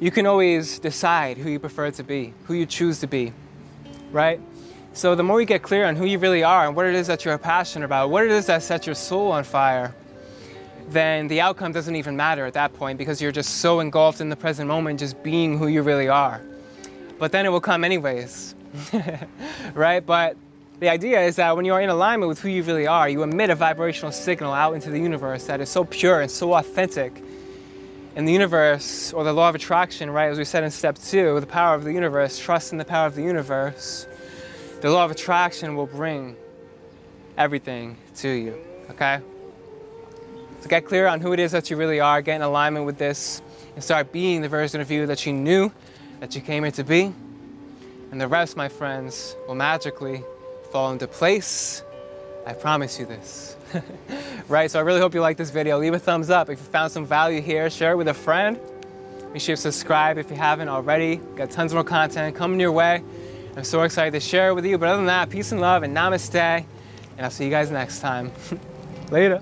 you 0.00 0.10
can 0.10 0.26
always 0.26 0.78
decide 0.78 1.36
who 1.36 1.50
you 1.50 1.58
prefer 1.58 1.90
to 1.90 2.02
be, 2.02 2.32
who 2.44 2.54
you 2.54 2.66
choose 2.66 3.00
to 3.00 3.06
be, 3.06 3.32
right? 4.10 4.40
So 4.94 5.14
the 5.14 5.22
more 5.22 5.40
you 5.40 5.46
get 5.46 5.62
clear 5.62 5.84
on 5.84 5.94
who 5.94 6.06
you 6.06 6.18
really 6.18 6.42
are 6.42 6.66
and 6.66 6.74
what 6.74 6.86
it 6.86 6.94
is 6.94 7.06
that 7.06 7.24
you're 7.24 7.36
passionate 7.38 7.84
about, 7.84 8.10
what 8.10 8.24
it 8.24 8.30
is 8.30 8.46
that 8.46 8.62
sets 8.62 8.86
your 8.86 8.94
soul 8.94 9.30
on 9.30 9.44
fire, 9.44 9.94
then 10.88 11.28
the 11.28 11.40
outcome 11.42 11.70
doesn't 11.72 11.94
even 11.94 12.16
matter 12.16 12.46
at 12.46 12.54
that 12.54 12.72
point 12.74 12.98
because 12.98 13.22
you're 13.22 13.30
just 13.30 13.58
so 13.58 13.78
engulfed 13.78 14.20
in 14.20 14.30
the 14.30 14.36
present 14.36 14.66
moment, 14.66 14.98
just 14.98 15.22
being 15.22 15.58
who 15.58 15.68
you 15.68 15.82
really 15.82 16.08
are. 16.08 16.40
But 17.18 17.30
then 17.30 17.46
it 17.46 17.50
will 17.50 17.60
come 17.60 17.84
anyways, 17.84 18.54
right? 19.74 20.04
But 20.04 20.36
the 20.80 20.88
idea 20.88 21.20
is 21.20 21.36
that 21.36 21.54
when 21.54 21.66
you 21.66 21.74
are 21.74 21.80
in 21.80 21.90
alignment 21.90 22.28
with 22.30 22.40
who 22.40 22.48
you 22.48 22.62
really 22.62 22.86
are, 22.86 23.08
you 23.08 23.22
emit 23.22 23.50
a 23.50 23.54
vibrational 23.54 24.12
signal 24.12 24.52
out 24.52 24.72
into 24.74 24.90
the 24.90 24.98
universe 24.98 25.44
that 25.44 25.60
is 25.60 25.68
so 25.68 25.84
pure 25.84 26.22
and 26.22 26.30
so 26.30 26.54
authentic. 26.54 27.22
And 28.16 28.26
the 28.26 28.32
universe, 28.32 29.12
or 29.12 29.22
the 29.22 29.32
law 29.32 29.48
of 29.48 29.54
attraction, 29.54 30.10
right, 30.10 30.30
as 30.30 30.38
we 30.38 30.44
said 30.44 30.64
in 30.64 30.70
step 30.70 30.98
two, 30.98 31.38
the 31.38 31.46
power 31.46 31.74
of 31.74 31.84
the 31.84 31.92
universe, 31.92 32.38
trust 32.38 32.72
in 32.72 32.78
the 32.78 32.84
power 32.84 33.06
of 33.06 33.14
the 33.14 33.22
universe, 33.22 34.06
the 34.80 34.90
law 34.90 35.04
of 35.04 35.10
attraction 35.10 35.76
will 35.76 35.86
bring 35.86 36.36
everything 37.38 37.96
to 38.16 38.28
you, 38.28 38.58
okay? 38.90 39.20
So 40.60 40.68
get 40.68 40.86
clear 40.86 41.06
on 41.06 41.20
who 41.20 41.32
it 41.32 41.38
is 41.38 41.52
that 41.52 41.70
you 41.70 41.76
really 41.76 42.00
are, 42.00 42.20
get 42.20 42.36
in 42.36 42.42
alignment 42.42 42.84
with 42.84 42.98
this, 42.98 43.40
and 43.74 43.84
start 43.84 44.10
being 44.10 44.42
the 44.42 44.48
version 44.48 44.80
of 44.80 44.90
you 44.90 45.06
that 45.06 45.24
you 45.24 45.32
knew 45.32 45.70
that 46.18 46.34
you 46.34 46.40
came 46.40 46.64
here 46.64 46.72
to 46.72 46.84
be. 46.84 47.14
And 48.10 48.20
the 48.20 48.28
rest, 48.28 48.56
my 48.56 48.68
friends, 48.68 49.36
will 49.46 49.54
magically 49.54 50.24
fall 50.72 50.90
into 50.90 51.06
place. 51.06 51.84
I 52.50 52.54
promise 52.54 52.98
you 52.98 53.06
this. 53.06 53.56
right, 54.48 54.68
so 54.68 54.80
I 54.80 54.82
really 54.82 54.98
hope 54.98 55.14
you 55.14 55.20
like 55.20 55.36
this 55.36 55.50
video. 55.50 55.78
Leave 55.78 55.94
a 55.94 56.00
thumbs 56.00 56.30
up 56.30 56.50
if 56.50 56.58
you 56.58 56.64
found 56.64 56.90
some 56.90 57.06
value 57.06 57.40
here. 57.40 57.70
Share 57.70 57.92
it 57.92 57.96
with 57.96 58.08
a 58.08 58.14
friend. 58.14 58.58
Make 59.32 59.40
sure 59.40 59.52
you 59.52 59.56
subscribe 59.56 60.18
if 60.18 60.30
you 60.30 60.36
haven't 60.36 60.68
already. 60.68 61.18
Got 61.36 61.52
tons 61.52 61.72
more 61.72 61.84
content 61.84 62.34
coming 62.34 62.58
your 62.58 62.72
way. 62.72 63.04
I'm 63.56 63.62
so 63.62 63.82
excited 63.82 64.10
to 64.14 64.20
share 64.20 64.48
it 64.48 64.54
with 64.54 64.66
you. 64.66 64.78
But 64.78 64.88
other 64.88 64.96
than 64.96 65.06
that, 65.06 65.30
peace 65.30 65.52
and 65.52 65.60
love 65.60 65.84
and 65.84 65.96
namaste. 65.96 66.34
And 66.34 66.66
I'll 67.20 67.30
see 67.30 67.44
you 67.44 67.50
guys 67.50 67.70
next 67.70 68.00
time. 68.00 68.32
Later. 69.12 69.40